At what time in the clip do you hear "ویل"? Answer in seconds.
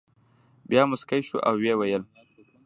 1.77-2.03